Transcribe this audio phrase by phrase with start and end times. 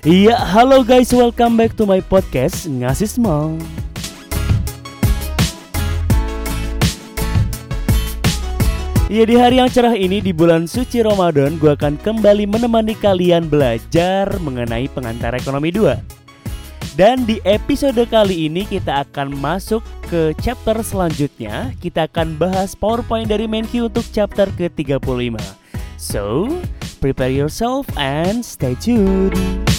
[0.00, 3.60] Iya, halo guys, welcome back to my podcast Ngasih Small.
[9.12, 13.52] Iya di hari yang cerah ini di bulan suci Ramadan gue akan kembali menemani kalian
[13.52, 20.80] belajar mengenai pengantar ekonomi 2 Dan di episode kali ini kita akan masuk ke chapter
[20.80, 21.76] selanjutnya.
[21.76, 25.36] Kita akan bahas PowerPoint dari MenQ untuk chapter ke-35
[26.00, 26.56] So,
[27.04, 29.69] prepare yourself and stay tuned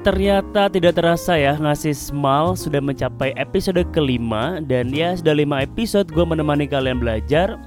[0.00, 4.58] ternyata tidak terasa ya ngasih small sudah mencapai episode kelima.
[4.64, 7.60] Dan ya sudah lima episode gue menemani kalian belajar.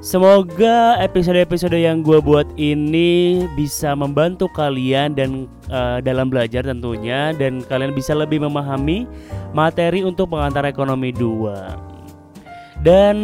[0.00, 7.34] Semoga episode-episode yang gue buat ini bisa membantu kalian dan uh, dalam belajar tentunya.
[7.34, 9.08] Dan kalian bisa lebih memahami
[9.50, 12.84] materi untuk pengantar ekonomi 2.
[12.84, 13.16] Dan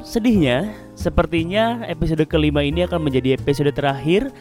[0.00, 4.32] sedihnya, sepertinya episode kelima ini akan menjadi episode terakhir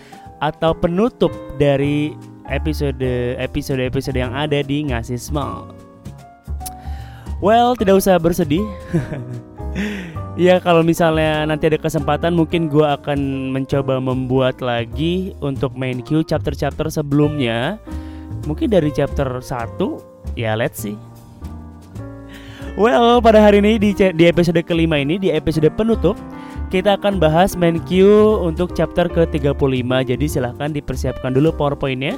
[0.41, 1.29] atau penutup
[1.61, 2.15] dari
[2.49, 5.71] episode episode episode yang ada di ngasih small.
[7.43, 8.63] Well, tidak usah bersedih.
[10.39, 16.23] ya kalau misalnya nanti ada kesempatan mungkin gue akan mencoba membuat lagi untuk main queue
[16.23, 17.83] chapter-chapter sebelumnya.
[18.47, 20.95] Mungkin dari chapter 1 ya let's see.
[22.73, 26.17] Well, pada hari ini di, di episode kelima ini, di episode penutup,
[26.73, 32.17] kita akan bahas main queue untuk chapter ke-35 Jadi silahkan dipersiapkan dulu powerpointnya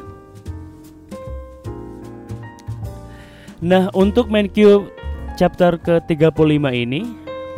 [3.64, 4.92] Nah untuk main queue
[5.40, 7.08] chapter ke-35 ini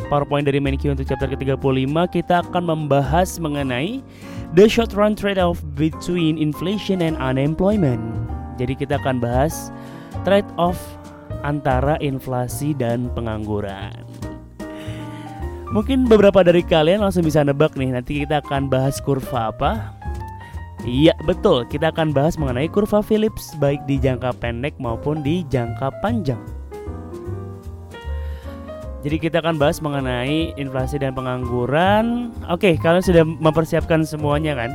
[0.06, 4.02] PowerPoint dari main queue untuk chapter ke-35 kita akan membahas mengenai
[4.56, 8.00] The short run trade-off between inflation and unemployment.
[8.56, 9.68] Jadi kita akan bahas
[10.24, 10.80] trade-off
[11.44, 13.92] antara inflasi dan pengangguran.
[15.68, 19.97] Mungkin beberapa dari kalian langsung bisa nebak nih Nanti kita akan bahas kurva apa
[20.86, 25.90] Iya betul, kita akan bahas mengenai kurva Phillips baik di jangka pendek maupun di jangka
[25.98, 26.38] panjang.
[29.02, 32.34] Jadi kita akan bahas mengenai inflasi dan pengangguran.
[32.50, 34.74] Oke, kalian sudah mempersiapkan semuanya kan?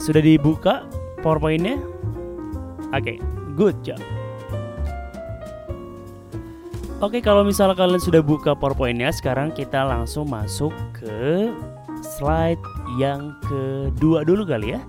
[0.00, 0.88] Sudah dibuka
[1.20, 1.76] PowerPoint-nya?
[2.96, 3.20] Oke,
[3.56, 4.00] good job.
[7.00, 11.52] Oke, kalau misalnya kalian sudah buka PowerPoint-nya, sekarang kita langsung masuk ke
[12.00, 12.60] slide
[13.00, 14.80] yang kedua dulu kali ya.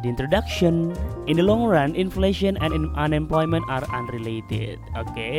[0.00, 0.96] The introduction,
[1.28, 4.80] in the long run, inflation and unemployment are unrelated.
[4.96, 5.36] Oke, okay?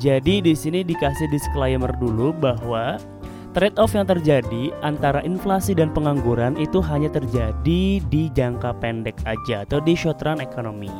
[0.00, 2.96] jadi di sini dikasih disclaimer dulu bahwa
[3.52, 9.82] trade-off yang terjadi antara inflasi dan pengangguran itu hanya terjadi di jangka pendek aja atau
[9.82, 10.92] di short run economy.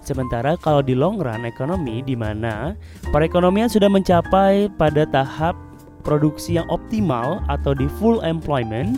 [0.00, 2.74] Sementara kalau di long run economy di mana
[3.12, 5.54] perekonomian sudah mencapai pada tahap
[6.06, 8.96] produksi yang optimal atau di full employment,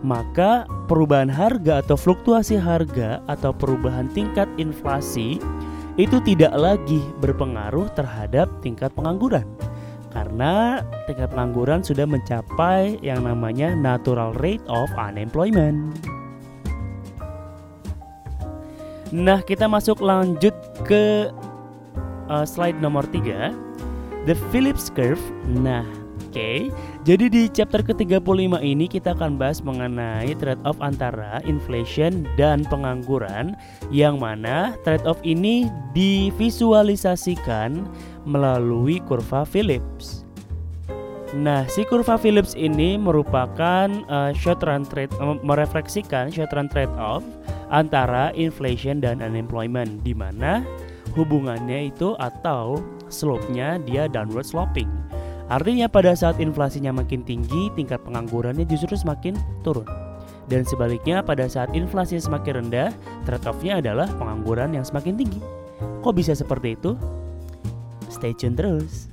[0.00, 5.36] maka perubahan harga atau fluktuasi harga atau perubahan tingkat inflasi
[6.00, 9.44] itu tidak lagi berpengaruh terhadap tingkat pengangguran
[10.10, 15.94] karena tingkat pengangguran sudah mencapai yang namanya natural rate of unemployment.
[19.10, 20.54] Nah, kita masuk lanjut
[20.86, 21.30] ke
[22.30, 23.54] uh, slide nomor 3,
[24.26, 25.22] the Phillips curve.
[25.46, 25.82] Nah,
[26.30, 33.56] Oke, jadi di chapter ke-35 ini kita akan bahas mengenai trade-off antara inflation dan pengangguran
[33.88, 35.64] yang mana trade-off ini
[35.96, 37.88] divisualisasikan
[38.28, 40.28] melalui kurva Phillips.
[41.32, 47.24] Nah, si kurva Phillips ini merupakan uh, short run trade uh, merefleksikan short run trade-off
[47.72, 50.60] antara inflation dan unemployment di mana
[51.16, 52.76] hubungannya itu atau
[53.08, 55.09] slope-nya dia downward sloping.
[55.50, 59.34] Artinya pada saat inflasinya makin tinggi, tingkat penganggurannya justru semakin
[59.66, 59.82] turun.
[60.46, 62.94] Dan sebaliknya pada saat inflasi semakin rendah,
[63.26, 65.42] trade-off-nya adalah pengangguran yang semakin tinggi.
[66.06, 66.94] Kok bisa seperti itu?
[68.06, 69.10] Stay tune terus.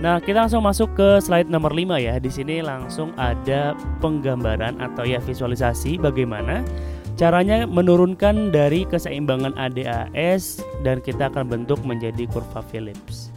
[0.00, 2.16] Nah, kita langsung masuk ke slide nomor 5 ya.
[2.16, 6.64] Di sini langsung ada penggambaran atau ya visualisasi bagaimana
[7.20, 13.28] Caranya menurunkan dari keseimbangan ADAS dan kita akan bentuk menjadi kurva Phillips.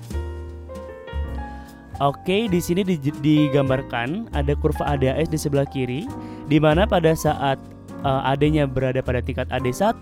[1.99, 2.87] Oke, di sini
[3.19, 6.07] digambarkan ada kurva ADAS di sebelah kiri
[6.47, 7.59] di mana pada saat
[8.07, 9.99] uh, AD-nya berada pada tingkat AD1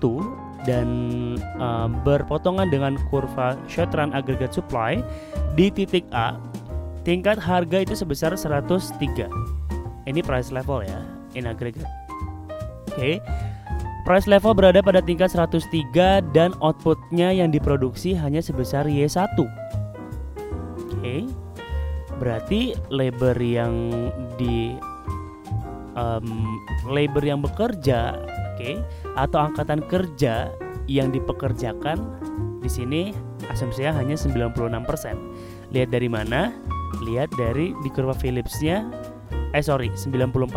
[0.70, 0.88] dan
[1.58, 5.02] uh, berpotongan dengan kurva short-run aggregate supply
[5.58, 6.38] di titik A,
[7.02, 8.94] tingkat harga itu sebesar 103.
[10.06, 11.02] Ini price level ya,
[11.34, 11.90] in aggregate.
[12.94, 13.18] Oke.
[13.18, 13.50] Okay.
[14.12, 19.08] Price level berada pada tingkat 103 dan outputnya yang diproduksi hanya sebesar Y1.
[19.40, 19.48] Oke.
[21.00, 21.24] Okay.
[22.20, 23.72] Berarti labor yang
[24.36, 24.76] di
[25.96, 26.28] um,
[26.92, 28.84] labor yang bekerja, oke, okay,
[29.16, 30.52] atau angkatan kerja
[30.92, 32.04] yang dipekerjakan
[32.60, 33.02] di sini
[33.48, 35.72] asumsinya hanya 96%.
[35.72, 36.52] Lihat dari mana?
[37.08, 38.92] Lihat dari di kurva Phillips-nya
[39.56, 40.52] eh sorry 94%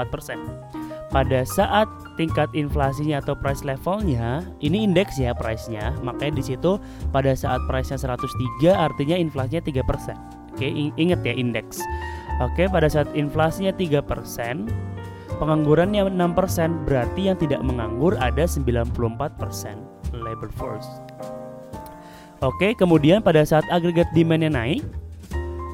[1.15, 5.94] pada saat tingkat inflasinya atau price levelnya ini indeks ya price-nya.
[6.02, 6.78] Makanya di situ
[7.11, 11.82] pada saat price-nya 103 artinya inflasinya 3% oke ingat ya indeks.
[12.38, 14.70] Oke pada saat inflasinya 3%
[15.43, 18.94] penganggurannya 6% berarti yang tidak menganggur ada 94%
[20.14, 20.87] labor force.
[22.38, 24.82] Oke kemudian pada saat agregat demandnya naik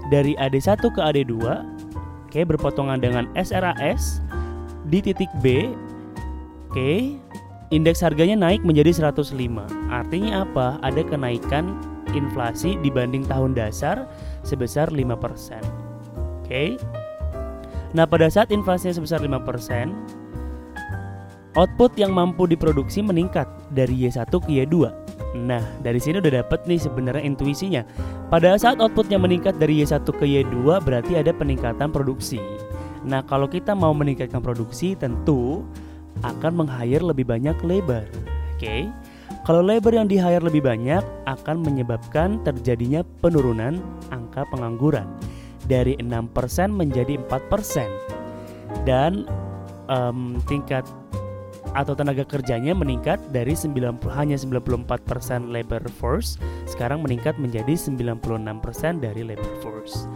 [0.09, 1.37] dari AD1 ke AD2
[2.29, 4.25] oke berpotongan dengan SRAS
[4.89, 5.71] di titik B
[6.71, 7.19] oke
[7.75, 9.35] indeks harganya naik menjadi 105
[9.91, 10.79] artinya apa?
[10.87, 11.75] Ada kenaikan
[12.15, 14.07] inflasi dibanding tahun dasar
[14.47, 15.67] sebesar 5%
[16.47, 16.79] oke.
[17.91, 25.11] Nah pada saat inflasinya sebesar 5% output yang mampu diproduksi meningkat dari Y1 ke Y2
[25.31, 27.83] Nah, dari sini udah dapet nih sebenarnya intuisinya.
[28.27, 32.43] Pada saat outputnya meningkat dari Y1 ke Y2 berarti ada peningkatan produksi.
[33.07, 35.63] Nah, kalau kita mau meningkatkan produksi, tentu
[36.23, 38.05] akan meng-hire lebih banyak labor.
[38.57, 38.61] Oke.
[38.61, 38.83] Okay?
[39.47, 43.81] Kalau labor yang di-hire lebih banyak akan menyebabkan terjadinya penurunan
[44.13, 45.09] angka pengangguran
[45.65, 46.35] dari 6%
[46.71, 48.85] menjadi 4%.
[48.85, 49.25] Dan
[49.89, 50.85] um, tingkat
[51.71, 56.35] atau tenaga kerjanya meningkat dari 90 hanya 94% labor force
[56.67, 60.11] sekarang meningkat menjadi 96% dari labor force.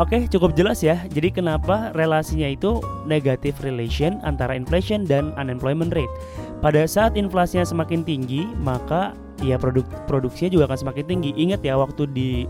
[0.00, 0.96] Oke, cukup jelas ya.
[1.12, 6.08] Jadi kenapa relasinya itu negatif relation antara inflation dan unemployment rate.
[6.64, 9.12] Pada saat inflasinya semakin tinggi, maka
[9.44, 11.30] ya produk produksinya juga akan semakin tinggi.
[11.36, 12.48] Ingat ya waktu di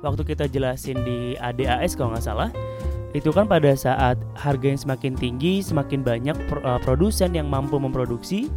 [0.00, 2.48] waktu kita jelasin di ADAS kalau nggak salah,
[3.12, 8.48] itu kan pada saat harga yang semakin tinggi, semakin banyak uh, produsen yang mampu memproduksi.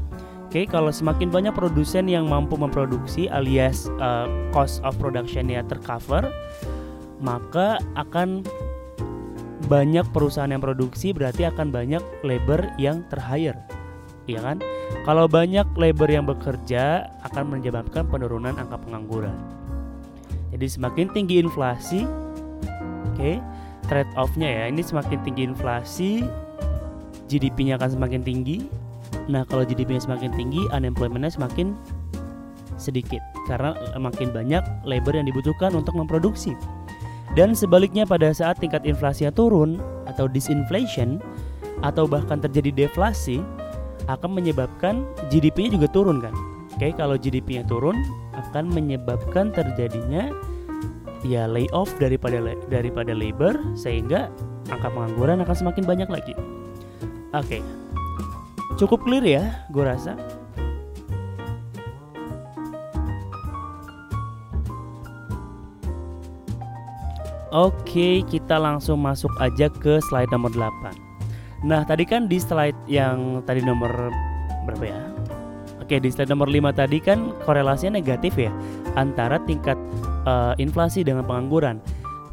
[0.47, 6.31] Oke, okay, kalau semakin banyak produsen yang mampu memproduksi alias uh, cost of productionnya tercover,
[7.19, 8.43] maka akan
[9.65, 13.57] banyak perusahaan yang produksi berarti akan banyak labor yang terhire.
[14.25, 14.61] Ya kan?
[15.05, 19.33] Kalau banyak labor yang bekerja akan menyebabkan penurunan angka pengangguran.
[20.53, 23.35] Jadi semakin tinggi inflasi oke okay,
[23.89, 26.11] trade offnya ya ini semakin tinggi inflasi
[27.25, 28.65] GDP-nya akan semakin tinggi.
[29.25, 31.73] Nah kalau GDP-nya semakin tinggi unemployment-nya semakin
[32.77, 36.53] sedikit karena makin banyak labor yang dibutuhkan untuk memproduksi
[37.35, 39.77] dan sebaliknya pada saat tingkat inflasinya turun
[40.07, 41.19] atau disinflation
[41.83, 43.43] atau bahkan terjadi deflasi
[44.07, 46.31] akan menyebabkan GDP-nya juga turun kan.
[46.75, 47.95] Oke, kalau GDP-nya turun
[48.35, 50.31] akan menyebabkan terjadinya
[51.23, 52.39] ya layoff daripada
[52.71, 54.31] daripada labor sehingga
[54.71, 56.33] angka pengangguran akan semakin banyak lagi.
[57.35, 57.59] Oke.
[58.75, 60.19] Cukup clear ya, gue rasa.
[67.55, 70.91] Oke, kita langsung masuk aja ke slide nomor 8.
[71.63, 74.11] Nah, tadi kan di slide yang tadi nomor
[74.67, 74.99] berapa ya?
[75.79, 78.51] Oke, di slide nomor 5 tadi kan korelasinya negatif ya
[78.99, 79.79] antara tingkat
[80.27, 81.79] uh, inflasi dengan pengangguran.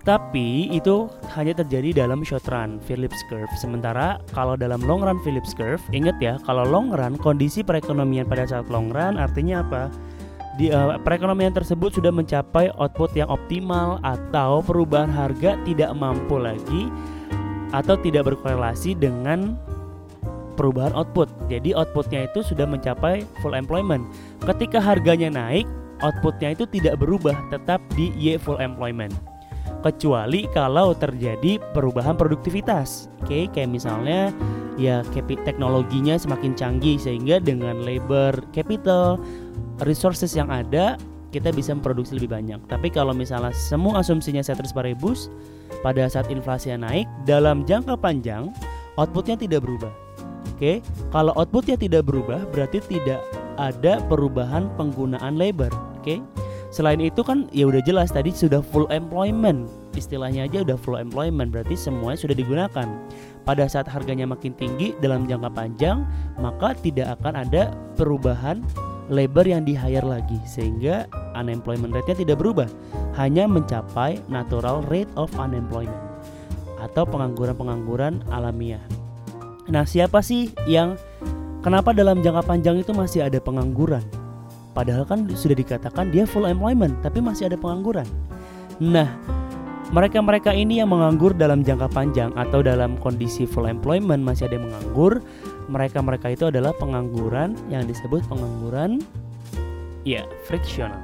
[0.03, 1.07] Tapi itu
[1.39, 3.47] hanya terjadi dalam short run Phillips curve.
[3.55, 8.43] Sementara kalau dalam long run Phillips curve, ingat ya, kalau long run kondisi perekonomian pada
[8.43, 9.87] saat long run artinya apa?
[10.61, 16.93] Di uh, perekonomian tersebut sudah mencapai output yang optimal atau perubahan harga tidak mampu lagi
[17.73, 19.57] atau tidak berkorelasi dengan
[20.55, 21.33] perubahan output.
[21.49, 24.05] Jadi outputnya itu sudah mencapai full employment.
[24.45, 25.65] Ketika harganya naik,
[26.05, 29.17] outputnya itu tidak berubah, tetap di Y full employment.
[29.83, 33.11] Kecuali kalau terjadi perubahan produktivitas.
[33.25, 34.31] Oke, okay, kayak misalnya
[34.79, 35.03] ya
[35.43, 39.19] teknologinya semakin canggih sehingga dengan labor capital
[39.85, 40.99] resources yang ada
[41.33, 42.61] kita bisa memproduksi lebih banyak.
[42.69, 45.33] Tapi kalau misalnya semua asumsinya ceteris paribus
[45.81, 48.53] pada saat inflasi naik dalam jangka panjang
[49.01, 49.91] outputnya tidak berubah.
[50.53, 53.25] Oke, kalau outputnya tidak berubah berarti tidak
[53.57, 55.73] ada perubahan penggunaan labor.
[55.99, 56.21] Oke,
[56.69, 61.53] selain itu kan ya udah jelas tadi sudah full employment istilahnya aja udah full employment
[61.53, 62.89] berarti semuanya sudah digunakan.
[63.43, 66.07] Pada saat harganya makin tinggi dalam jangka panjang
[66.39, 68.63] maka tidak akan ada perubahan
[69.13, 71.05] labor yang di hire lagi sehingga
[71.37, 72.65] unemployment rate-nya tidak berubah,
[73.21, 76.01] hanya mencapai natural rate of unemployment
[76.81, 78.81] atau pengangguran-pengangguran alamiah.
[79.69, 80.97] Nah, siapa sih yang
[81.61, 84.03] kenapa dalam jangka panjang itu masih ada pengangguran?
[84.73, 88.09] Padahal kan sudah dikatakan dia full employment, tapi masih ada pengangguran.
[88.81, 89.07] Nah,
[89.93, 94.73] mereka-mereka ini yang menganggur dalam jangka panjang atau dalam kondisi full employment masih ada yang
[94.73, 95.21] menganggur,
[95.71, 99.03] mereka-mereka itu adalah pengangguran yang disebut pengangguran
[100.03, 100.99] ya frictional.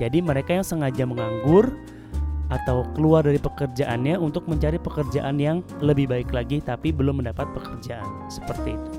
[0.00, 1.76] Jadi mereka yang sengaja menganggur
[2.50, 8.08] atau keluar dari pekerjaannya untuk mencari pekerjaan yang lebih baik lagi tapi belum mendapat pekerjaan
[8.26, 8.92] seperti itu.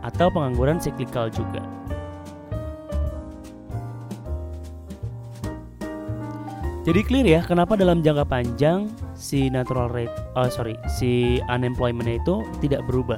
[0.00, 1.60] Atau pengangguran siklikal juga.
[6.84, 12.44] Jadi clear ya kenapa dalam jangka panjang si natural rate oh sorry si unemployment itu
[12.60, 13.16] tidak berubah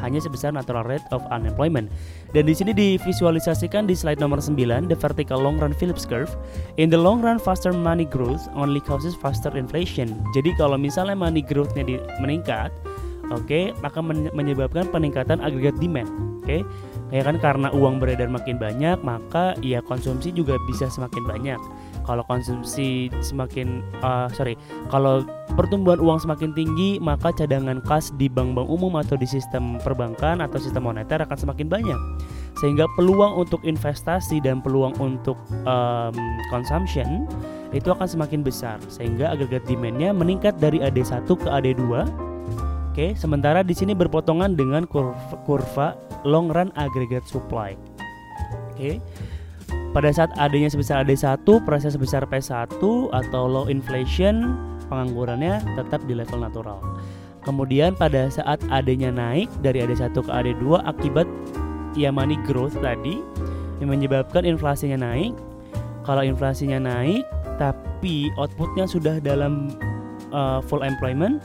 [0.00, 1.90] hanya sebesar natural rate of unemployment.
[2.32, 4.54] Dan di sini divisualisasikan di slide nomor 9,
[4.86, 6.30] the vertical long run Phillips curve.
[6.78, 10.14] In the long run, faster money growth only causes faster inflation.
[10.32, 11.84] Jadi kalau misalnya money growth-nya
[12.22, 12.70] meningkat,
[13.32, 16.08] oke, okay, akan menyebabkan peningkatan agregat demand.
[16.42, 16.60] Oke.
[16.60, 16.60] Okay?
[17.08, 21.60] Ya kan karena uang beredar makin banyak, maka ya konsumsi juga bisa semakin banyak
[22.08, 24.56] kalau konsumsi semakin uh, sorry
[24.88, 30.40] kalau pertumbuhan uang semakin tinggi maka cadangan kas di bank-bank umum atau di sistem perbankan
[30.40, 32.00] atau sistem moneter akan semakin banyak
[32.64, 35.36] sehingga peluang untuk investasi dan peluang untuk
[35.68, 36.16] um,
[36.48, 37.28] consumption
[37.76, 42.08] itu akan semakin besar sehingga agregat demandnya meningkat dari AD1 ke AD2
[42.98, 45.94] Oke, sementara di sini berpotongan dengan kurva, kurva
[46.26, 47.78] long run aggregate supply.
[48.74, 48.98] Oke.
[49.88, 52.76] Pada saat AD-nya sebesar AD1, proses sebesar P1
[53.08, 54.52] atau low inflation,
[54.92, 56.80] penganggurannya tetap di level natural.
[57.48, 61.24] Kemudian pada saat AD-nya naik dari AD1 ke AD2 akibat
[61.96, 63.24] ya money growth tadi
[63.80, 65.32] yang menyebabkan inflasinya naik.
[66.04, 67.24] Kalau inflasinya naik
[67.56, 69.72] tapi outputnya sudah dalam
[70.36, 71.40] uh, full employment,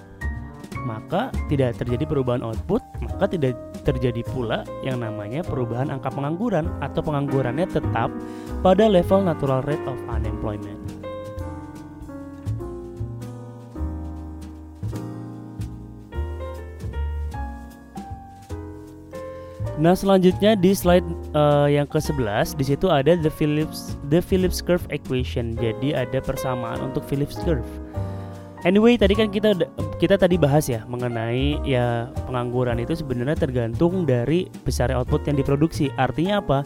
[0.83, 7.03] maka tidak terjadi perubahan output, maka tidak terjadi pula yang namanya perubahan angka pengangguran atau
[7.03, 8.09] penganggurannya tetap
[8.63, 10.79] pada level natural rate of unemployment.
[19.73, 21.03] Nah, selanjutnya di slide
[21.35, 25.57] uh, yang ke-11 di situ ada the Phillips the Phillips curve equation.
[25.57, 27.67] Jadi ada persamaan untuk Phillips curve.
[28.63, 29.59] Anyway, tadi kan kita
[29.99, 35.91] kita tadi bahas ya mengenai ya pengangguran itu sebenarnya tergantung dari besar output yang diproduksi.
[35.99, 36.63] Artinya apa?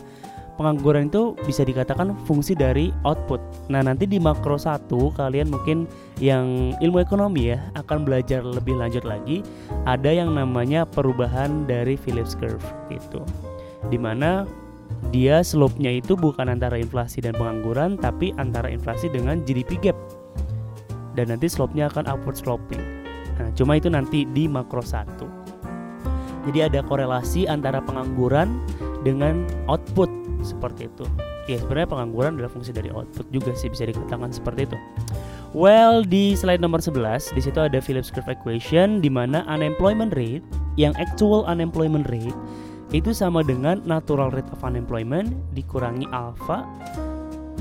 [0.62, 3.42] Pengangguran itu bisa dikatakan fungsi dari output.
[3.70, 5.90] Nah, nanti di makro satu kalian mungkin
[6.22, 9.46] yang ilmu ekonomi ya akan belajar lebih lanjut lagi
[9.86, 13.22] ada yang namanya perubahan dari Phillips curve gitu.
[13.90, 14.46] Di mana
[15.14, 19.98] dia slope-nya itu bukan antara inflasi dan pengangguran tapi antara inflasi dengan GDP gap
[21.18, 22.80] dan nanti slope-nya akan upward sloping.
[23.42, 25.10] Nah, cuma itu nanti di makro 1.
[26.48, 28.62] Jadi ada korelasi antara pengangguran
[29.02, 30.08] dengan output
[30.46, 31.04] seperti itu.
[31.50, 34.78] Ya sebenarnya pengangguran adalah fungsi dari output juga sih bisa dikatakan seperti itu.
[35.56, 40.44] Well, di slide nomor 11 di situ ada Phillips curve equation di mana unemployment rate
[40.76, 42.36] yang actual unemployment rate
[42.96, 46.64] itu sama dengan natural rate of unemployment dikurangi alpha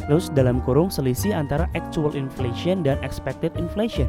[0.07, 4.07] Terus dalam kurung selisih antara actual inflation dan expected inflation.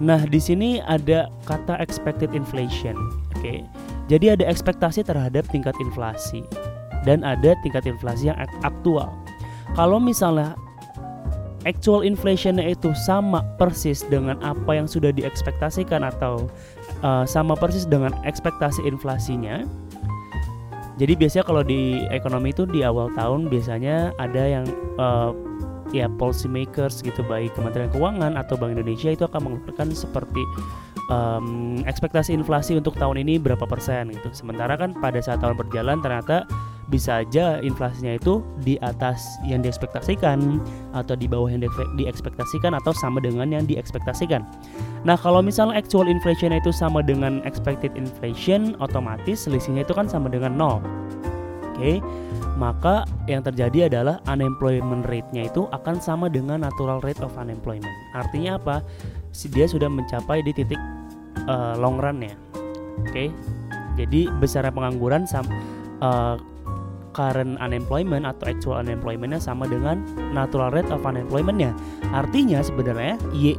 [0.00, 2.96] Nah, di sini ada kata expected inflation.
[3.36, 3.66] Oke.
[4.08, 6.42] Jadi ada ekspektasi terhadap tingkat inflasi
[7.06, 9.12] dan ada tingkat inflasi yang aktual.
[9.78, 10.58] Kalau misalnya
[11.68, 16.48] actual inflation itu sama persis dengan apa yang sudah diekspektasikan atau
[17.04, 19.64] uh, sama persis dengan ekspektasi inflasinya,
[21.00, 24.68] jadi biasanya kalau di ekonomi itu di awal tahun biasanya ada yang
[25.00, 25.32] uh,
[25.96, 30.44] ya policy makers gitu baik Kementerian Keuangan atau Bank Indonesia itu akan mengeluarkan seperti
[31.08, 34.28] um, ekspektasi inflasi untuk tahun ini berapa persen gitu.
[34.36, 36.44] Sementara kan pada saat tahun berjalan ternyata
[36.90, 40.58] bisa aja inflasinya itu di atas yang diekspektasikan
[40.90, 41.62] atau di bawah yang
[41.94, 44.42] diekspektasikan atau sama dengan yang diekspektasikan.
[45.06, 50.26] Nah, kalau misalnya actual inflation itu sama dengan expected inflation, otomatis selisihnya itu kan sama
[50.26, 50.82] dengan nol.
[51.78, 51.78] Oke.
[51.78, 51.96] Okay?
[52.60, 57.94] Maka yang terjadi adalah unemployment rate-nya itu akan sama dengan natural rate of unemployment.
[58.12, 58.84] Artinya apa?
[59.48, 60.76] Dia sudah mencapai di titik
[61.48, 62.36] uh, long run-nya.
[63.00, 63.08] Oke.
[63.08, 63.28] Okay?
[63.96, 65.48] Jadi besarnya pengangguran sama
[66.04, 66.36] uh,
[67.12, 71.74] current unemployment atau actual unemploymentnya sama dengan natural rate of unemploymentnya.
[72.14, 73.58] Artinya sebenarnya Y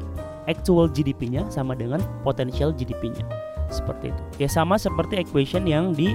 [0.49, 3.23] actual GDP-nya sama dengan potential GDP-nya.
[3.71, 4.23] Seperti itu.
[4.41, 6.11] Ya sama seperti equation yang di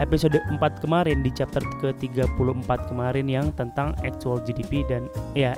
[0.00, 5.52] episode 4 kemarin di chapter ke-34 kemarin yang tentang actual GDP dan ya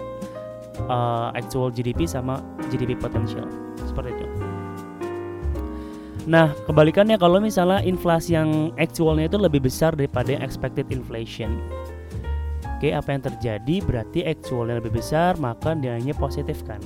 [0.91, 3.47] uh, actual GDP sama GDP potential
[3.87, 4.22] seperti itu.
[6.23, 11.59] Nah, kebalikannya kalau misalnya inflasi yang actualnya itu lebih besar daripada yang expected inflation.
[12.79, 16.79] Oke, apa yang terjadi berarti actualnya lebih besar, maka nilainya positif kan.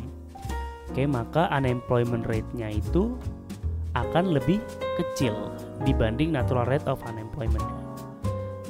[0.89, 3.13] Oke, maka unemployment rate-nya itu
[3.93, 4.61] akan lebih
[4.97, 5.37] kecil
[5.85, 7.65] dibanding natural rate of unemployment.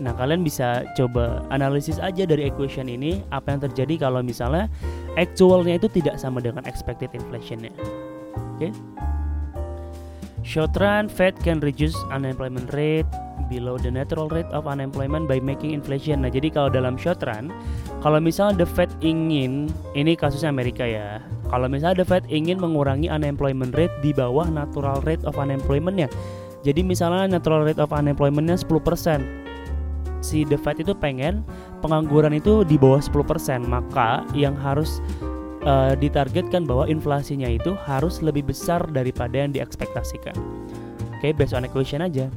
[0.03, 4.67] Nah, kalian bisa coba analisis aja dari equation ini apa yang terjadi kalau misalnya
[5.15, 7.71] actualnya itu tidak sama dengan expected inflationnya.
[8.59, 8.71] Oke.
[8.71, 8.73] Okay?
[10.47, 13.11] Short run, Fed can reduce unemployment rate
[13.51, 16.23] below the natural rate of unemployment by making inflation.
[16.23, 17.51] Nah, jadi kalau dalam short run,
[17.99, 19.67] kalau misalnya the Fed ingin,
[19.99, 21.19] ini kasusnya Amerika ya.
[21.51, 26.07] Kalau misalnya the Fed ingin mengurangi unemployment rate di bawah natural rate of unemploymentnya.
[26.63, 30.23] Jadi misalnya natural rate of unemploymentnya 10%.
[30.23, 31.43] Si the Fed itu pengen
[31.83, 35.03] pengangguran itu di bawah 10%, maka yang harus
[35.67, 40.39] uh, ditargetkan bahwa inflasinya itu harus lebih besar daripada yang diekspektasikan.
[41.19, 42.31] Oke, okay, based on equation aja.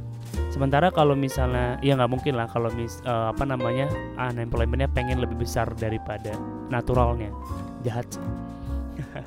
[0.49, 3.85] Sementara kalau misalnya ya nggak mungkin lah kalau mis uh, apa namanya
[4.17, 6.33] unemploymentnya pengen lebih besar daripada
[6.73, 7.29] naturalnya,
[7.85, 8.09] jahat.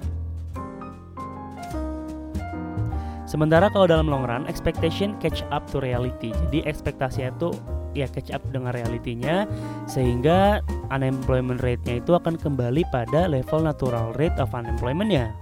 [3.33, 6.37] Sementara kalau dalam long run, expectation catch up to reality.
[6.49, 7.57] Jadi ekspektasinya itu
[7.93, 9.45] ya catch up dengan realitinya
[9.85, 15.33] sehingga unemployment rate-nya itu akan kembali pada level natural rate of unemployment-nya.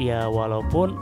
[0.00, 0.96] Ya walaupun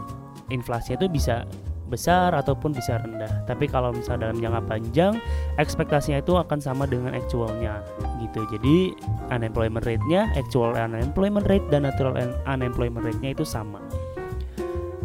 [0.51, 1.47] inflasi itu bisa
[1.91, 3.43] besar ataupun bisa rendah.
[3.51, 5.13] Tapi kalau misalnya dalam jangka panjang,
[5.59, 7.83] ekspektasinya itu akan sama dengan actualnya
[8.23, 8.47] gitu.
[8.47, 8.95] Jadi
[9.35, 12.15] unemployment rate-nya, actual unemployment rate dan natural
[12.47, 13.83] unemployment rate-nya itu sama.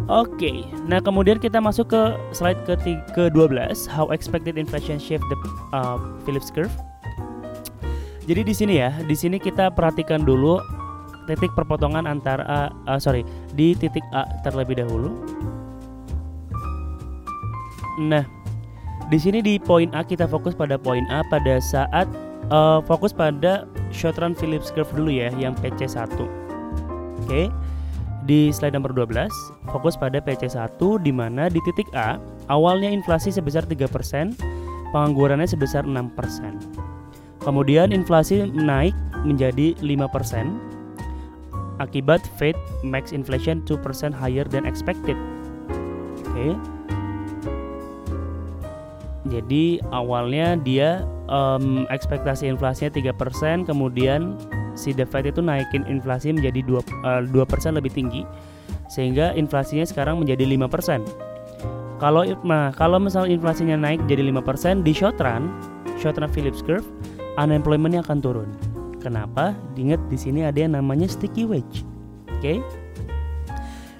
[0.05, 0.57] Oke, okay.
[0.85, 2.77] nah kemudian kita masuk ke slide ke
[3.17, 3.57] ke-12,
[3.89, 5.37] how expected inflation shift the
[5.73, 6.69] uh, Phillips curve.
[8.29, 10.61] Jadi di sini ya, di sini kita perhatikan dulu
[11.25, 13.25] titik perpotongan antara uh, uh, sorry
[13.57, 15.09] di titik A terlebih dahulu.
[17.97, 18.29] Nah,
[19.09, 22.05] di sini di poin A kita fokus pada poin A pada saat
[22.53, 26.13] uh, fokus pada short run Phillips curve dulu ya, yang PC1.
[26.13, 26.29] Oke.
[27.25, 27.49] Okay.
[28.25, 29.29] Di slide nomor 12,
[29.69, 32.17] fokus pada PC1 di mana di titik A,
[32.49, 33.85] awalnya inflasi sebesar 3%,
[34.89, 37.45] penganggurannya sebesar 6%.
[37.45, 40.73] Kemudian inflasi naik menjadi 5%
[41.77, 45.17] akibat Fed max inflation 2% higher than expected.
[46.25, 46.33] Oke.
[46.33, 46.51] Okay.
[49.25, 54.37] Jadi awalnya dia um, ekspektasi inflasinya 3%, kemudian
[54.75, 58.27] si The Fed itu naikin inflasi menjadi 2 uh, persen lebih tinggi
[58.91, 61.97] sehingga inflasinya sekarang menjadi 5%.
[61.97, 65.47] Kalau nah, kalau misalnya inflasinya naik jadi 5% di short run,
[65.97, 66.85] short run Phillips curve,
[67.39, 68.49] unemploymentnya akan turun.
[68.99, 69.55] Kenapa?
[69.77, 71.87] Diingat di sini ada yang namanya sticky wage.
[72.35, 72.39] Oke.
[72.41, 72.57] Okay?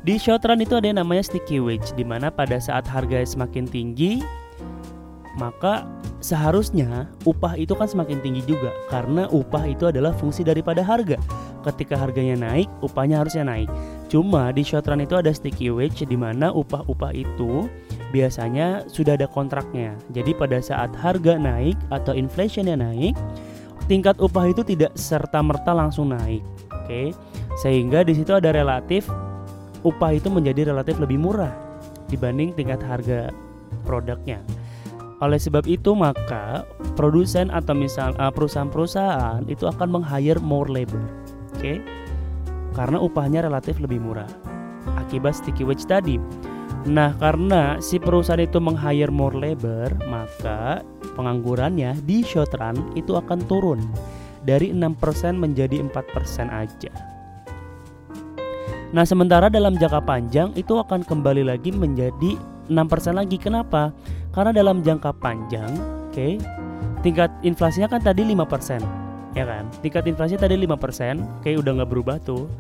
[0.06, 3.66] Di short run itu ada yang namanya sticky wage di mana pada saat harga semakin
[3.66, 4.22] tinggi
[5.36, 5.84] maka
[6.24, 11.20] seharusnya upah itu kan semakin tinggi juga karena upah itu adalah fungsi daripada harga.
[11.66, 13.70] Ketika harganya naik, upahnya harusnya naik.
[14.08, 17.66] Cuma di short run itu ada sticky wage di mana upah-upah itu
[18.14, 19.98] biasanya sudah ada kontraknya.
[20.14, 23.18] Jadi pada saat harga naik atau inflationnya naik,
[23.90, 26.46] tingkat upah itu tidak serta merta langsung naik.
[26.70, 27.12] Oke.
[27.60, 29.10] Sehingga di situ ada relatif
[29.82, 31.54] upah itu menjadi relatif lebih murah
[32.10, 33.34] dibanding tingkat harga
[33.86, 34.42] produknya.
[35.24, 36.68] Oleh sebab itu maka
[37.00, 41.00] produsen atau misal uh, perusahaan-perusahaan itu akan meng-hire more labor.
[41.56, 41.60] Oke.
[41.60, 41.78] Okay?
[42.76, 44.28] Karena upahnya relatif lebih murah.
[45.00, 46.20] Akibat sticky wage tadi.
[46.86, 50.84] Nah, karena si perusahaan itu meng-hire more labor, maka
[51.16, 53.82] penganggurannya di short run itu akan turun
[54.46, 54.94] dari 6%
[55.34, 55.90] menjadi 4%
[56.52, 56.94] aja.
[58.94, 62.38] Nah, sementara dalam jangka panjang itu akan kembali lagi menjadi
[62.70, 63.42] 6% lagi.
[63.42, 63.90] Kenapa?
[64.36, 65.72] Karena dalam jangka panjang,
[66.12, 66.36] oke, okay,
[67.00, 68.84] tingkat inflasinya kan tadi 5%,
[69.32, 69.64] ya kan?
[69.80, 72.52] Tingkat inflasi tadi 5%, kayak udah nggak berubah tuh.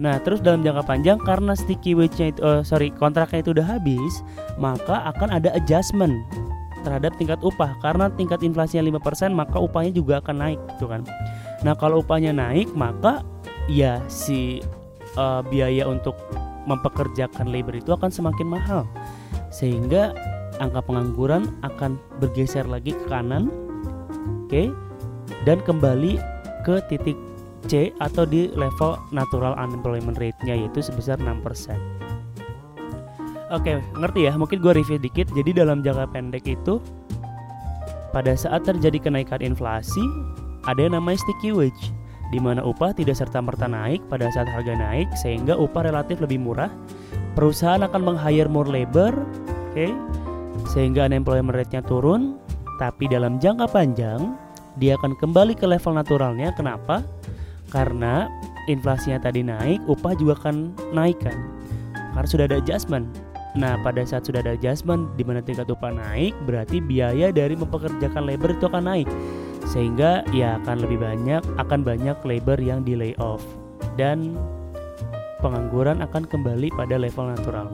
[0.00, 4.24] Nah, terus dalam jangka panjang karena sticky wage-nya itu uh, sorry, kontraknya itu udah habis,
[4.56, 6.24] maka akan ada adjustment
[6.80, 11.04] terhadap tingkat upah karena tingkat inflasinya 5% maka upahnya juga akan naik gitu kan.
[11.60, 13.20] Nah, kalau upahnya naik maka
[13.68, 14.64] ya si
[15.20, 16.16] uh, biaya untuk
[16.64, 18.88] mempekerjakan labor itu akan semakin mahal.
[19.52, 20.16] Sehingga
[20.60, 24.66] angka pengangguran akan bergeser lagi ke kanan, oke, okay,
[25.48, 26.20] dan kembali
[26.62, 27.16] ke titik
[27.68, 31.40] C atau di level natural unemployment rate-nya yaitu sebesar 6%.
[33.50, 34.32] Oke, okay, ngerti ya?
[34.38, 35.26] Mungkin gue review dikit.
[35.34, 36.78] Jadi dalam jangka pendek itu
[38.14, 40.02] pada saat terjadi kenaikan inflasi,
[40.70, 41.90] ada yang namanya sticky wage,
[42.30, 46.70] di mana upah tidak serta-merta naik pada saat harga naik sehingga upah relatif lebih murah.
[47.34, 49.90] Perusahaan akan meng-hire more labor, oke, okay,
[50.68, 52.36] sehingga unemployment rate-nya turun,
[52.76, 54.36] tapi dalam jangka panjang
[54.76, 56.52] dia akan kembali ke level naturalnya.
[56.56, 57.04] Kenapa?
[57.70, 58.26] Karena
[58.66, 61.36] inflasinya tadi naik, upah juga akan naik kan.
[62.16, 63.06] Karena sudah ada adjustment.
[63.58, 68.22] Nah, pada saat sudah ada adjustment di mana tingkat upah naik, berarti biaya dari mempekerjakan
[68.26, 69.08] labor itu akan naik.
[69.66, 73.42] Sehingga ya akan lebih banyak, akan banyak labor yang di layoff
[73.98, 74.38] dan
[75.42, 77.66] pengangguran akan kembali pada level natural.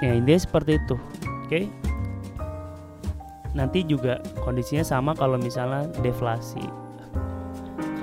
[0.00, 0.96] Ya, intinya seperti itu.
[1.48, 1.64] Oke.
[1.64, 1.64] Okay?
[3.56, 6.60] Nanti juga kondisinya sama kalau misalnya deflasi.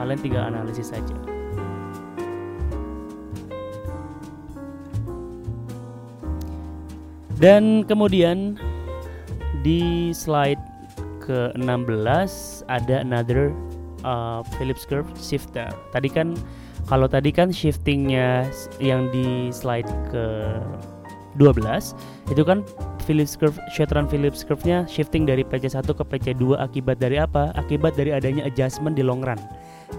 [0.02, 1.14] Kalian tinggal analisis saja.
[7.38, 8.58] Dan kemudian
[9.62, 10.58] di slide
[11.22, 12.34] ke-16
[12.66, 13.54] ada another
[14.02, 15.70] uh, Phillips curve shifter.
[15.94, 16.34] Tadi kan
[16.90, 18.50] kalau tadi kan shiftingnya
[18.82, 20.26] yang di slide ke
[21.38, 21.96] 12
[22.32, 22.64] itu kan
[23.06, 27.54] Phillips curve Shetron Phillips curve-nya shifting dari PC1 ke PC2 akibat dari apa?
[27.54, 29.38] Akibat dari adanya adjustment di long run.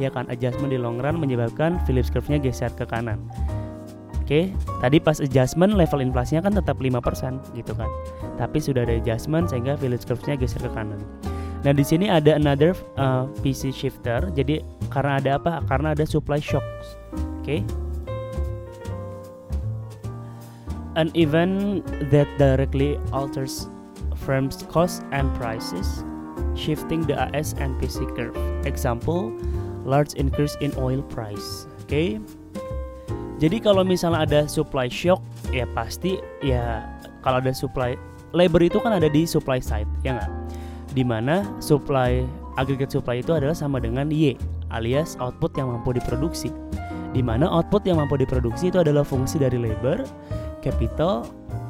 [0.03, 3.23] Ya kan, adjustment di long run menyebabkan Phillips curve-nya geser ke kanan.
[4.27, 4.51] Oke,
[4.83, 7.87] tadi pas adjustment level inflasinya kan tetap 5% gitu kan.
[8.43, 10.99] Tapi sudah ada adjustment sehingga Phillips curve-nya geser ke kanan.
[11.63, 14.27] Nah, di sini ada another uh, PC shifter.
[14.35, 15.63] Jadi karena ada apa?
[15.71, 16.67] Karena ada supply shock.
[17.39, 17.63] Oke.
[20.97, 23.69] An event that directly alters
[24.17, 26.03] firms cost and prices,
[26.57, 28.33] shifting the AS and PC curve.
[28.65, 29.29] Example,
[29.85, 31.69] large increase in oil price.
[31.85, 31.87] Oke.
[31.87, 32.09] Okay?
[33.37, 35.21] Jadi kalau misalnya ada supply shock,
[35.53, 36.89] ya pasti ya
[37.21, 37.93] kalau ada supply
[38.33, 40.33] labor itu kan ada di supply side, ya nggak?
[40.97, 42.25] Di mana supply
[42.57, 44.41] agregat supply itu adalah sama dengan Y
[44.73, 46.49] alias output yang mampu diproduksi.
[47.13, 50.01] Di mana output yang mampu diproduksi itu adalah fungsi dari labor,
[50.67, 51.23] capital,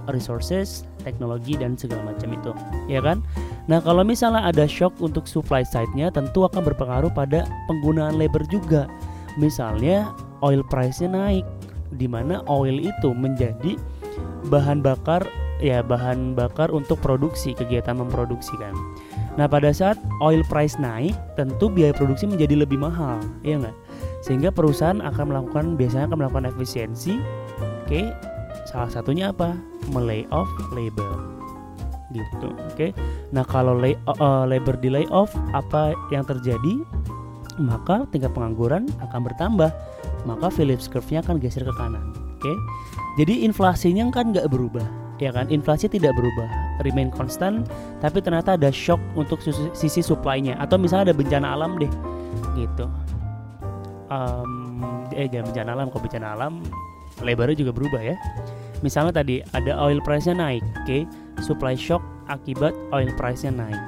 [0.09, 2.57] resources, teknologi dan segala macam itu,
[2.89, 3.21] ya kan?
[3.69, 8.89] Nah kalau misalnya ada shock untuk supply side-nya tentu akan berpengaruh pada penggunaan labor juga.
[9.37, 11.45] Misalnya oil price-nya naik,
[11.93, 13.77] di mana oil itu menjadi
[14.49, 15.29] bahan bakar
[15.61, 18.77] ya bahan bakar untuk produksi kegiatan memproduksi kan.
[19.37, 23.77] Nah pada saat oil price naik tentu biaya produksi menjadi lebih mahal ya nggak?
[24.25, 27.21] Sehingga perusahaan akan melakukan biasanya akan melakukan efisiensi.
[27.85, 28.11] Oke,
[28.77, 29.57] salah satunya apa?
[29.89, 31.17] Melay off labor
[32.13, 32.53] gitu.
[32.69, 32.93] Oke.
[33.33, 36.85] Nah kalau lay, uh, labor di lay off apa yang terjadi?
[37.57, 39.73] Maka tingkat pengangguran akan bertambah
[40.29, 42.13] maka Phillips curve-nya akan geser ke kanan.
[42.37, 42.51] Oke.
[42.51, 42.57] Okay?
[43.23, 44.85] Jadi inflasinya kan nggak berubah,
[45.23, 45.49] ya kan?
[45.49, 46.51] Inflasi tidak berubah,
[46.85, 47.65] remain konstan,
[48.05, 49.41] tapi ternyata ada shock untuk
[49.73, 51.89] sisi supply-nya atau misalnya ada bencana alam deh,
[52.59, 52.85] gitu.
[54.13, 54.85] Um,
[55.17, 56.53] eh jangan bencana alam, kok bencana alam,
[57.25, 58.17] lebarnya juga berubah ya.
[58.85, 60.85] Misalnya tadi ada oil price-nya naik, oke?
[60.85, 61.03] Okay?
[61.41, 63.81] Supply shock akibat oil price-nya naik.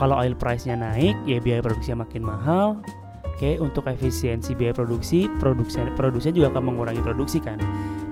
[0.00, 2.80] Kalau oil price-nya naik, ya biaya produksinya makin mahal,
[3.42, 7.58] Oke, untuk efisiensi biaya produksi, produksi produsen juga akan mengurangi produksi kan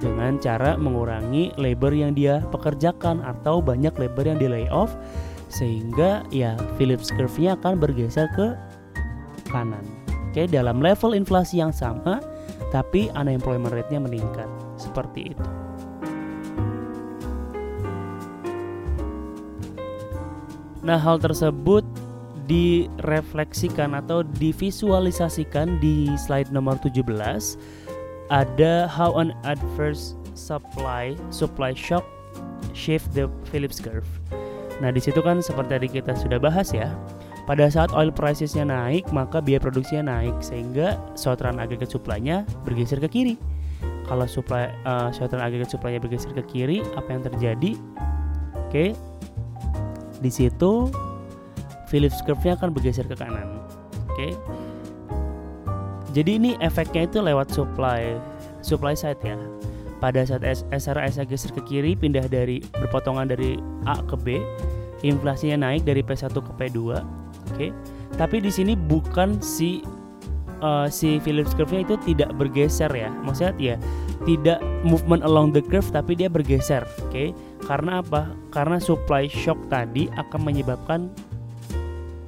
[0.02, 4.90] dengan cara mengurangi labor yang dia pekerjakan atau banyak labor yang di layoff
[5.46, 8.58] sehingga ya Phillips curve-nya akan bergeser ke
[9.54, 9.86] kanan.
[10.34, 12.18] Oke, dalam level inflasi yang sama
[12.74, 14.50] tapi unemployment rate-nya meningkat.
[14.82, 15.59] Seperti itu.
[20.80, 21.84] Nah, hal tersebut
[22.50, 27.06] direfleksikan atau divisualisasikan di slide nomor 17
[28.30, 32.02] ada how an adverse supply supply shock
[32.74, 34.06] shift the Phillips curve.
[34.80, 36.90] Nah, di situ kan seperti tadi kita sudah bahas ya.
[37.44, 43.02] Pada saat oil pricesnya naik, maka biaya produksinya naik sehingga short run agregat supply-nya bergeser
[43.02, 43.34] ke kiri.
[44.06, 47.74] Kalau supply uh, agregat supply-nya bergeser ke kiri, apa yang terjadi?
[48.54, 48.94] Oke.
[48.94, 49.09] Okay.
[50.20, 50.88] Di situ
[51.90, 53.58] Phillips curve-nya akan bergeser ke kanan.
[54.06, 54.14] Oke.
[54.14, 54.32] Okay?
[56.10, 58.14] Jadi ini efeknya itu lewat supply
[58.62, 59.38] supply side ya.
[60.00, 60.40] Pada saat
[60.72, 64.40] SRS geser ke kiri pindah dari berpotongan dari A ke B,
[65.04, 66.78] inflasinya naik dari P1 ke P2.
[66.78, 67.00] Oke.
[67.52, 67.70] Okay?
[68.16, 69.84] Tapi di sini bukan si
[70.64, 73.12] uh, si Phillips curve-nya itu tidak bergeser ya.
[73.22, 73.76] Maksudnya ya
[74.24, 77.12] tidak movement along the curve tapi dia bergeser, oke?
[77.12, 77.28] Okay?
[77.70, 78.34] Karena apa?
[78.50, 81.06] Karena supply shock tadi akan menyebabkan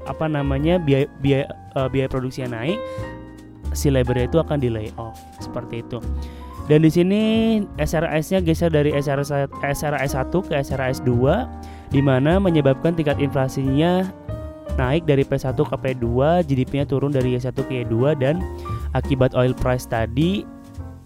[0.07, 2.79] apa namanya biaya biaya uh, biaya produksi yang naik
[3.71, 6.03] si labornya itu akan di lay off seperti itu
[6.67, 7.23] dan di sini
[7.79, 9.31] SRS-nya geser dari SRS
[9.63, 14.07] SRS 1 ke SRS 2 di mana menyebabkan tingkat inflasinya
[14.81, 16.07] naik dari P1 ke P2,
[16.49, 18.41] GDP-nya turun dari Y1 ke Y2 dan
[18.97, 20.49] akibat oil price tadi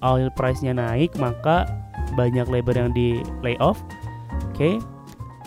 [0.06, 1.66] oil price-nya naik maka
[2.14, 3.82] banyak labor yang di layoff.
[4.56, 4.80] Oke.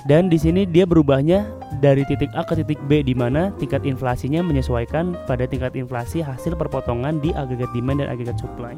[0.06, 1.44] Dan di sini dia berubahnya
[1.84, 6.56] dari titik A ke titik B di mana tingkat inflasinya menyesuaikan pada tingkat inflasi hasil
[6.56, 8.78] perpotongan di agregat demand dan agregat supply.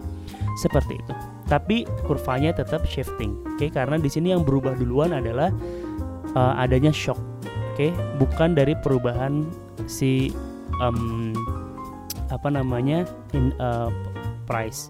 [0.57, 1.13] Seperti itu.
[1.45, 3.37] Tapi kurvanya tetap shifting.
[3.53, 5.53] Oke, karena di sini yang berubah duluan adalah
[6.33, 7.19] uh, adanya shock.
[7.75, 9.45] Oke, bukan dari perubahan
[9.85, 10.33] si
[10.81, 11.35] um,
[12.31, 13.03] apa namanya
[13.35, 13.91] in uh,
[14.47, 14.87] price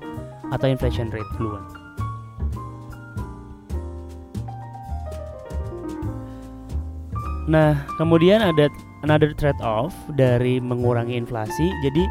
[0.53, 1.80] atau inflation rate duluan.
[7.51, 8.71] Nah, kemudian ada
[9.03, 11.67] another trade off dari mengurangi inflasi.
[11.83, 12.07] Jadi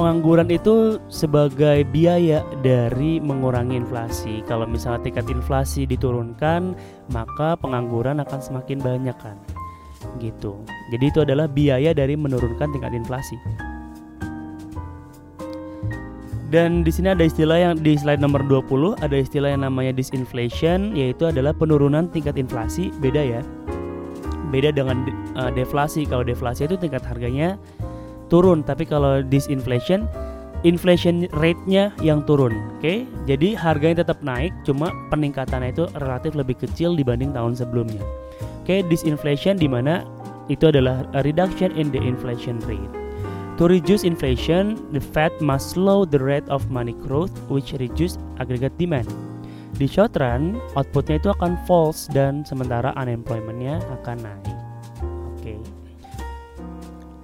[0.00, 4.40] pengangguran itu sebagai biaya dari mengurangi inflasi.
[4.48, 6.72] Kalau misalnya tingkat inflasi diturunkan,
[7.12, 9.36] maka pengangguran akan semakin banyak kan.
[10.16, 10.56] Gitu.
[10.88, 13.36] Jadi itu adalah biaya dari menurunkan tingkat inflasi.
[16.48, 20.96] Dan di sini ada istilah yang di slide nomor 20 ada istilah yang namanya disinflation
[20.96, 22.88] yaitu adalah penurunan tingkat inflasi.
[23.04, 23.44] Beda ya
[24.48, 25.06] beda dengan
[25.36, 27.60] uh, deflasi kalau deflasi itu tingkat harganya
[28.32, 30.08] turun tapi kalau disinflation
[30.66, 33.06] inflation rate-nya yang turun oke okay?
[33.24, 38.80] jadi harganya tetap naik cuma peningkatannya itu relatif lebih kecil dibanding tahun sebelumnya oke okay?
[38.86, 40.02] disinflation di mana
[40.48, 42.98] itu adalah reduction in the inflation rate
[43.58, 48.78] To reduce inflation, the Fed must slow the rate of money growth, which reduce aggregate
[48.78, 49.10] demand.
[49.78, 54.58] Di short run, outputnya itu akan false dan sementara unemploymentnya akan naik.
[55.38, 55.54] Oke.
[55.54, 55.58] Okay.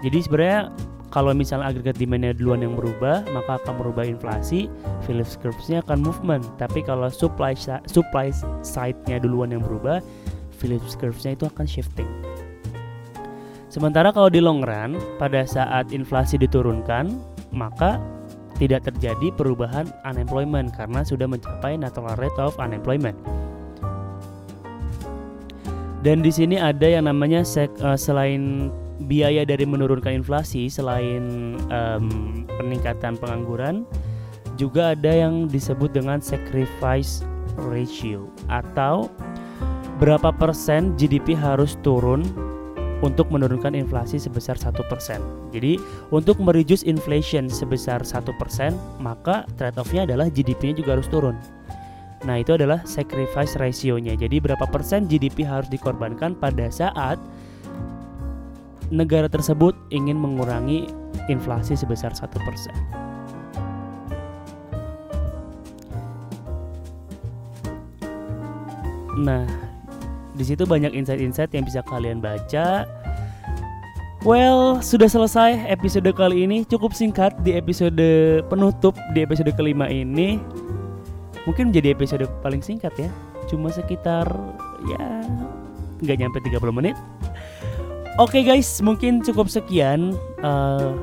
[0.06, 0.70] Jadi sebenarnya
[1.14, 4.66] kalau misalnya agregat demandnya duluan yang berubah, maka akan merubah inflasi.
[5.06, 6.42] Phillips curve-nya akan movement.
[6.58, 7.54] Tapi kalau supply
[7.86, 10.02] supply side-nya duluan yang berubah,
[10.58, 12.10] Phillips curve-nya itu akan shifting.
[13.70, 17.14] Sementara kalau di long run, pada saat inflasi diturunkan,
[17.50, 18.02] maka
[18.58, 23.18] tidak terjadi perubahan unemployment karena sudah mencapai natural rate of unemployment.
[26.04, 28.68] Dan di sini ada yang namanya sek, uh, selain
[29.08, 33.88] biaya dari menurunkan inflasi, selain um, peningkatan pengangguran,
[34.60, 37.24] juga ada yang disebut dengan sacrifice
[37.72, 39.08] ratio atau
[39.98, 42.22] berapa persen GDP harus turun
[43.04, 45.20] untuk menurunkan inflasi sebesar satu persen.
[45.52, 45.76] Jadi
[46.08, 51.36] untuk mereduce inflation sebesar satu persen, maka trade offnya adalah GDP-nya juga harus turun.
[52.24, 54.16] Nah itu adalah sacrifice ratio-nya.
[54.16, 57.20] Jadi berapa persen GDP harus dikorbankan pada saat
[58.88, 60.88] negara tersebut ingin mengurangi
[61.28, 62.72] inflasi sebesar satu persen.
[69.14, 69.46] Nah,
[70.34, 72.84] di situ banyak insight-insight yang bisa kalian baca.
[74.24, 76.64] Well, sudah selesai episode kali ini.
[76.64, 78.00] Cukup singkat di episode
[78.48, 80.40] penutup di episode kelima ini.
[81.44, 83.12] Mungkin menjadi episode paling singkat ya.
[83.52, 84.24] Cuma sekitar
[84.88, 85.04] ya
[86.00, 86.96] nggak nyampe 30 menit.
[88.16, 90.94] Oke okay guys, mungkin cukup sekian uh,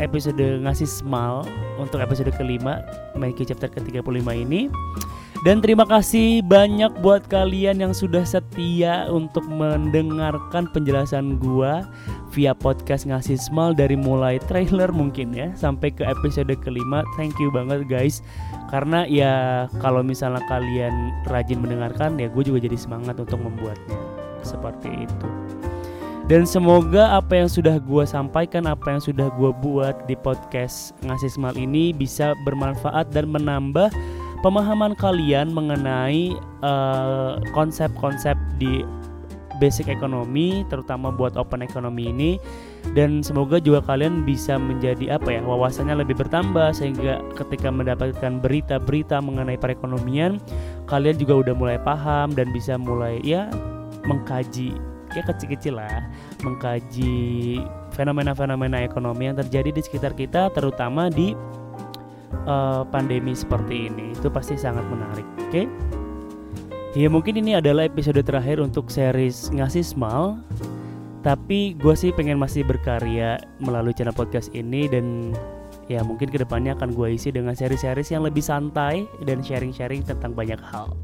[0.00, 1.44] episode ngasih smile
[1.76, 2.80] untuk episode kelima
[3.14, 4.66] Mikey chapter ke-35 ini.
[5.40, 11.88] Dan terima kasih banyak buat kalian yang sudah setia untuk mendengarkan penjelasan gua
[12.36, 17.08] via podcast ngasih smile dari mulai trailer mungkin ya sampai ke episode kelima.
[17.16, 18.20] Thank you banget guys.
[18.68, 23.96] Karena ya kalau misalnya kalian rajin mendengarkan ya gue juga jadi semangat untuk membuatnya.
[24.44, 25.28] Seperti itu.
[26.30, 31.32] Dan semoga apa yang sudah gue sampaikan, apa yang sudah gue buat di podcast ngasih
[31.32, 33.90] smile ini bisa bermanfaat dan menambah
[34.40, 36.32] pemahaman kalian mengenai
[36.64, 38.84] eh, konsep-konsep uh, di
[39.60, 42.30] basic ekonomi terutama buat open ekonomi ini.
[42.96, 49.20] Dan semoga juga kalian bisa menjadi apa ya wawasannya lebih bertambah sehingga ketika mendapatkan berita-berita
[49.20, 50.40] mengenai perekonomian
[50.88, 53.52] kalian juga udah mulai paham dan bisa mulai ya
[54.08, 54.80] mengkaji
[55.12, 56.08] ya kecil-kecil lah
[56.40, 57.60] mengkaji
[57.92, 61.36] fenomena-fenomena ekonomi yang terjadi di sekitar kita terutama di
[62.46, 65.64] uh, pandemi seperti ini itu pasti sangat menarik oke okay?
[66.94, 70.38] ya mungkin ini adalah episode terakhir untuk series ngasih small
[71.20, 75.36] tapi gue sih pengen masih berkarya melalui channel podcast ini dan
[75.90, 80.32] ya mungkin ke depannya akan gue isi dengan seri-seri yang lebih santai dan sharing-sharing tentang
[80.32, 80.94] banyak hal.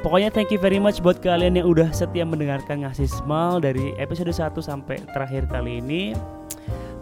[0.00, 4.32] Pokoknya thank you very much buat kalian yang udah setia mendengarkan ngasih smile dari episode
[4.32, 6.16] 1 sampai terakhir kali ini.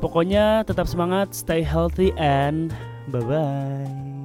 [0.02, 2.74] Pokoknya tetap semangat, stay healthy and
[3.10, 4.17] Bye bye.